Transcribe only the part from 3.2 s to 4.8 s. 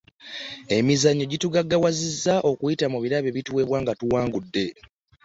ebituwebwa nga tuwangudde